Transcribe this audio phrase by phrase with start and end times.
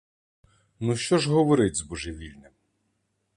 [0.79, 2.51] Ну, що ж говорить з божевільним?